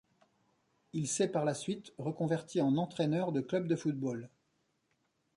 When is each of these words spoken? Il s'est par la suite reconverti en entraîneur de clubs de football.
Il 0.93 1.07
s'est 1.07 1.27
par 1.27 1.45
la 1.45 1.53
suite 1.53 1.93
reconverti 1.99 2.59
en 2.59 2.75
entraîneur 2.77 3.31
de 3.31 3.39
clubs 3.39 3.67
de 3.67 3.75
football. 3.75 4.31